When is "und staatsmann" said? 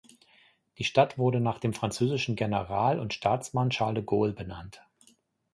2.99-3.69